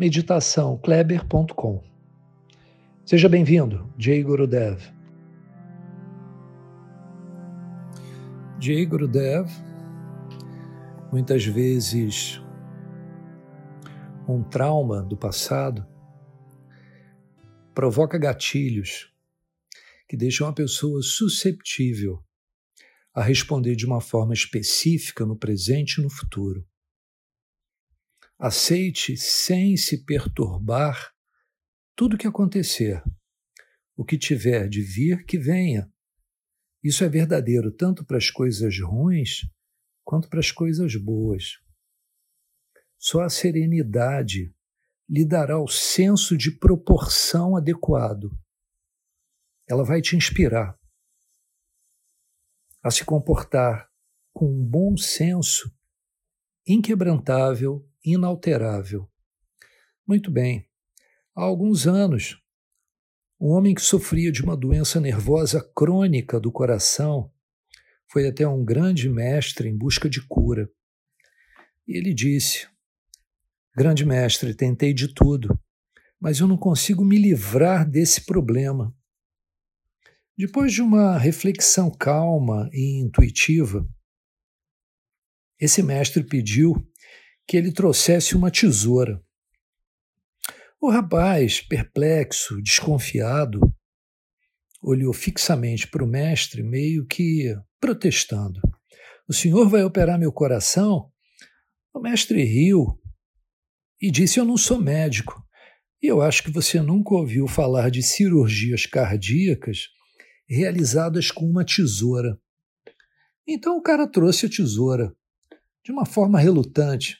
meditaçãokleber.com. 0.00 1.84
Seja 3.04 3.28
bem-vindo, 3.28 3.92
Jay 3.98 4.22
Gurudev. 4.22 4.80
Jay 8.58 8.86
Gurudev, 8.86 9.46
muitas 11.12 11.44
vezes 11.44 12.40
um 14.26 14.42
trauma 14.42 15.02
do 15.02 15.18
passado 15.18 15.86
provoca 17.74 18.16
gatilhos 18.16 19.12
que 20.08 20.16
deixam 20.16 20.48
a 20.48 20.52
pessoa 20.54 21.02
susceptível 21.02 22.24
a 23.12 23.22
responder 23.22 23.76
de 23.76 23.84
uma 23.84 24.00
forma 24.00 24.32
específica 24.32 25.26
no 25.26 25.36
presente 25.36 25.98
e 25.98 26.02
no 26.02 26.08
futuro. 26.08 26.66
Aceite 28.42 29.18
sem 29.18 29.76
se 29.76 30.02
perturbar 30.02 31.12
tudo 31.94 32.14
o 32.14 32.18
que 32.18 32.26
acontecer. 32.26 33.02
O 33.94 34.02
que 34.02 34.16
tiver 34.16 34.66
de 34.66 34.80
vir, 34.80 35.26
que 35.26 35.38
venha. 35.38 35.92
Isso 36.82 37.04
é 37.04 37.08
verdadeiro 37.10 37.70
tanto 37.70 38.02
para 38.02 38.16
as 38.16 38.30
coisas 38.30 38.80
ruins 38.80 39.42
quanto 40.02 40.30
para 40.30 40.40
as 40.40 40.50
coisas 40.50 40.96
boas. 40.96 41.58
Só 42.98 43.20
a 43.20 43.28
serenidade 43.28 44.54
lhe 45.06 45.26
dará 45.26 45.60
o 45.60 45.68
senso 45.68 46.34
de 46.34 46.50
proporção 46.50 47.54
adequado. 47.54 48.30
Ela 49.68 49.84
vai 49.84 50.00
te 50.00 50.16
inspirar 50.16 50.80
a 52.82 52.90
se 52.90 53.04
comportar 53.04 53.90
com 54.32 54.50
um 54.50 54.64
bom 54.64 54.96
senso 54.96 55.70
inquebrantável, 56.66 57.86
inalterável. 58.04 59.08
Muito 60.06 60.30
bem. 60.30 60.68
Há 61.34 61.42
alguns 61.42 61.86
anos, 61.86 62.40
um 63.40 63.48
homem 63.48 63.74
que 63.74 63.80
sofria 63.80 64.30
de 64.30 64.42
uma 64.42 64.56
doença 64.56 65.00
nervosa 65.00 65.62
crônica 65.74 66.38
do 66.38 66.52
coração 66.52 67.32
foi 68.10 68.28
até 68.28 68.46
um 68.46 68.64
grande 68.64 69.08
mestre 69.08 69.68
em 69.68 69.76
busca 69.76 70.10
de 70.10 70.20
cura. 70.26 70.68
E 71.86 71.96
ele 71.96 72.12
disse: 72.12 72.68
Grande 73.76 74.04
mestre, 74.04 74.54
tentei 74.54 74.92
de 74.92 75.14
tudo, 75.14 75.58
mas 76.20 76.40
eu 76.40 76.48
não 76.48 76.56
consigo 76.56 77.04
me 77.04 77.16
livrar 77.16 77.88
desse 77.88 78.24
problema. 78.26 78.94
Depois 80.36 80.72
de 80.72 80.82
uma 80.82 81.16
reflexão 81.16 81.90
calma 81.90 82.68
e 82.72 83.00
intuitiva, 83.00 83.88
esse 85.58 85.82
mestre 85.82 86.24
pediu 86.24 86.74
que 87.50 87.56
ele 87.56 87.72
trouxesse 87.72 88.36
uma 88.36 88.48
tesoura. 88.48 89.20
O 90.80 90.88
rapaz, 90.88 91.60
perplexo, 91.60 92.62
desconfiado, 92.62 93.58
olhou 94.80 95.12
fixamente 95.12 95.88
para 95.88 96.04
o 96.04 96.06
mestre, 96.06 96.62
meio 96.62 97.04
que 97.04 97.52
protestando. 97.80 98.60
O 99.28 99.32
senhor 99.32 99.68
vai 99.68 99.82
operar 99.82 100.16
meu 100.16 100.32
coração? 100.32 101.10
O 101.92 101.98
mestre 101.98 102.40
riu 102.44 102.96
e 104.00 104.12
disse: 104.12 104.38
Eu 104.38 104.44
não 104.44 104.56
sou 104.56 104.80
médico. 104.80 105.44
E 106.00 106.06
eu 106.06 106.22
acho 106.22 106.44
que 106.44 106.52
você 106.52 106.80
nunca 106.80 107.16
ouviu 107.16 107.48
falar 107.48 107.90
de 107.90 108.00
cirurgias 108.00 108.86
cardíacas 108.86 109.88
realizadas 110.48 111.32
com 111.32 111.50
uma 111.50 111.64
tesoura. 111.64 112.38
Então 113.44 113.76
o 113.76 113.82
cara 113.82 114.06
trouxe 114.06 114.46
a 114.46 114.48
tesoura, 114.48 115.12
de 115.84 115.90
uma 115.90 116.06
forma 116.06 116.38
relutante. 116.38 117.18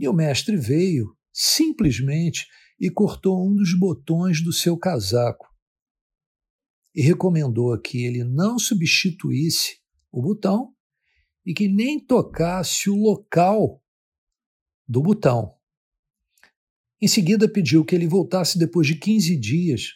E 0.00 0.08
o 0.08 0.14
mestre 0.14 0.56
veio 0.56 1.14
simplesmente 1.30 2.48
e 2.80 2.90
cortou 2.90 3.46
um 3.46 3.54
dos 3.54 3.78
botões 3.78 4.42
do 4.42 4.50
seu 4.50 4.78
casaco 4.78 5.46
e 6.94 7.02
recomendou 7.02 7.78
que 7.78 8.02
ele 8.02 8.24
não 8.24 8.58
substituísse 8.58 9.78
o 10.10 10.22
botão 10.22 10.74
e 11.44 11.52
que 11.52 11.68
nem 11.68 12.00
tocasse 12.00 12.88
o 12.88 12.96
local 12.96 13.84
do 14.88 15.02
botão. 15.02 15.54
Em 16.98 17.06
seguida, 17.06 17.46
pediu 17.46 17.84
que 17.84 17.94
ele 17.94 18.08
voltasse 18.08 18.58
depois 18.58 18.86
de 18.86 18.94
15 18.94 19.36
dias 19.36 19.90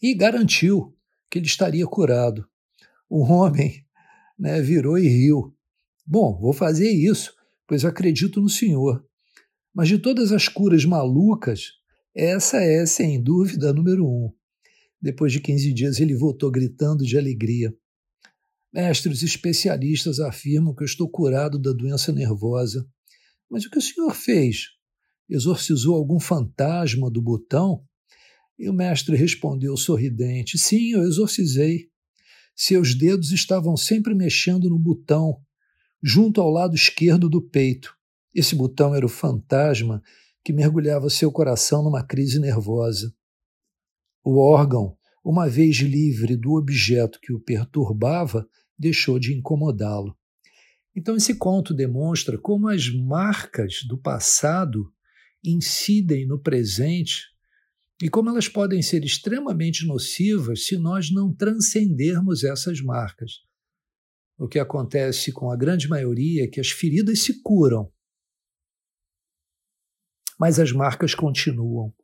e 0.00 0.14
garantiu 0.14 0.96
que 1.30 1.38
ele 1.38 1.46
estaria 1.46 1.86
curado. 1.86 2.48
O 3.10 3.24
homem 3.24 3.86
né, 4.38 4.62
virou 4.62 4.96
e 4.96 5.06
riu. 5.06 5.54
Bom, 6.06 6.38
vou 6.40 6.54
fazer 6.54 6.90
isso, 6.90 7.34
pois 7.66 7.84
acredito 7.84 8.40
no 8.40 8.48
Senhor. 8.48 9.04
Mas 9.74 9.88
de 9.88 9.98
todas 9.98 10.32
as 10.32 10.48
curas 10.48 10.84
malucas, 10.84 11.72
essa 12.14 12.58
é, 12.58 12.86
sem 12.86 13.22
dúvida, 13.22 13.70
a 13.70 13.72
número 13.72 14.06
um. 14.06 14.32
Depois 15.00 15.32
de 15.32 15.40
15 15.40 15.72
dias, 15.72 16.00
ele 16.00 16.14
voltou 16.14 16.50
gritando 16.50 17.04
de 17.04 17.18
alegria. 17.18 17.74
Mestre, 18.72 19.12
os 19.12 19.22
especialistas 19.22 20.18
afirmam 20.18 20.74
que 20.74 20.82
eu 20.82 20.86
estou 20.86 21.08
curado 21.08 21.58
da 21.58 21.72
doença 21.72 22.12
nervosa. 22.12 22.88
Mas 23.50 23.64
o 23.64 23.70
que 23.70 23.78
o 23.78 23.82
senhor 23.82 24.14
fez? 24.14 24.68
Exorcizou 25.28 25.94
algum 25.94 26.18
fantasma 26.18 27.10
do 27.10 27.20
botão? 27.20 27.84
E 28.58 28.68
o 28.68 28.72
mestre 28.72 29.16
respondeu 29.16 29.76
sorridente: 29.76 30.56
Sim, 30.58 30.92
eu 30.92 31.02
exorcizei. 31.02 31.88
Seus 32.56 32.94
dedos 32.94 33.32
estavam 33.32 33.76
sempre 33.76 34.14
mexendo 34.14 34.70
no 34.70 34.78
botão, 34.78 35.40
junto 36.06 36.38
ao 36.38 36.50
lado 36.50 36.74
esquerdo 36.74 37.30
do 37.30 37.40
peito. 37.40 37.96
Esse 38.34 38.54
botão 38.54 38.94
era 38.94 39.06
o 39.06 39.08
fantasma 39.08 40.02
que 40.44 40.52
mergulhava 40.52 41.08
seu 41.08 41.32
coração 41.32 41.82
numa 41.82 42.04
crise 42.04 42.38
nervosa. 42.38 43.10
O 44.22 44.38
órgão, 44.38 44.98
uma 45.24 45.48
vez 45.48 45.76
livre 45.78 46.36
do 46.36 46.52
objeto 46.52 47.18
que 47.22 47.32
o 47.32 47.40
perturbava, 47.40 48.46
deixou 48.78 49.18
de 49.18 49.32
incomodá-lo. 49.32 50.14
Então, 50.94 51.16
esse 51.16 51.36
conto 51.36 51.72
demonstra 51.72 52.36
como 52.36 52.68
as 52.68 52.90
marcas 52.90 53.82
do 53.88 53.96
passado 53.96 54.92
incidem 55.42 56.26
no 56.26 56.38
presente 56.38 57.22
e 58.02 58.10
como 58.10 58.28
elas 58.28 58.46
podem 58.46 58.82
ser 58.82 59.04
extremamente 59.04 59.86
nocivas 59.86 60.66
se 60.66 60.76
nós 60.76 61.10
não 61.10 61.32
transcendermos 61.34 62.44
essas 62.44 62.82
marcas. 62.82 63.44
O 64.36 64.48
que 64.48 64.58
acontece 64.58 65.32
com 65.32 65.50
a 65.50 65.56
grande 65.56 65.88
maioria 65.88 66.44
é 66.44 66.48
que 66.48 66.60
as 66.60 66.70
feridas 66.70 67.20
se 67.20 67.40
curam, 67.42 67.92
mas 70.38 70.58
as 70.58 70.72
marcas 70.72 71.14
continuam. 71.14 71.94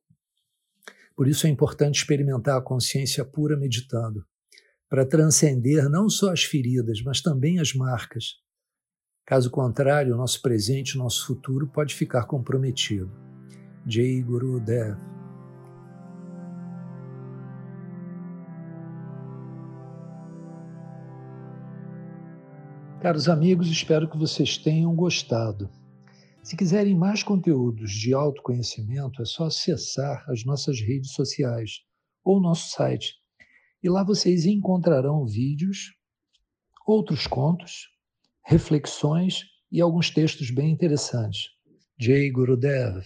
Por 1.17 1.27
isso 1.27 1.47
é 1.47 1.51
importante 1.51 1.97
experimentar 1.97 2.57
a 2.57 2.63
consciência 2.63 3.25
pura 3.25 3.57
meditando, 3.57 4.25
para 4.89 5.05
transcender 5.05 5.89
não 5.89 6.09
só 6.09 6.33
as 6.33 6.43
feridas, 6.43 7.03
mas 7.03 7.21
também 7.21 7.59
as 7.59 7.75
marcas. 7.75 8.37
Caso 9.27 9.51
contrário, 9.51 10.15
o 10.15 10.17
nosso 10.17 10.41
presente, 10.41 10.97
o 10.97 10.99
nosso 10.99 11.27
futuro 11.27 11.69
pode 11.69 11.95
ficar 11.95 12.27
comprometido. 12.27 13.11
Jai 13.87 14.23
Guru 14.23 14.61
Dev. 14.61 15.20
Caros 23.01 23.31
amigos, 23.31 23.69
espero 23.69 24.11
que 24.11 24.19
vocês 24.19 24.59
tenham 24.59 24.95
gostado. 24.95 25.71
Se 26.43 26.55
quiserem 26.55 26.95
mais 26.95 27.23
conteúdos 27.23 27.93
de 27.93 28.13
autoconhecimento, 28.13 29.23
é 29.23 29.25
só 29.25 29.45
acessar 29.45 30.23
as 30.29 30.45
nossas 30.45 30.79
redes 30.81 31.13
sociais 31.13 31.81
ou 32.23 32.39
nosso 32.39 32.69
site. 32.69 33.15
E 33.83 33.89
lá 33.89 34.05
vocês 34.05 34.45
encontrarão 34.45 35.25
vídeos, 35.25 35.95
outros 36.87 37.27
contos, 37.27 37.89
reflexões 38.45 39.45
e 39.73 39.81
alguns 39.81 40.11
textos 40.11 40.51
bem 40.51 40.71
interessantes. 40.71 41.49
Jay 41.99 42.31
Gurudev 42.31 43.03